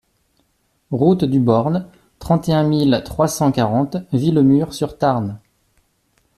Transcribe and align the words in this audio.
Route 0.89 1.25
du 1.25 1.39
Born, 1.39 1.85
trente 2.17 2.49
et 2.49 2.53
un 2.53 2.63
mille 2.63 3.03
trois 3.05 3.27
cent 3.27 3.51
quarante 3.51 3.97
Villemur-sur-Tarn 4.13 5.37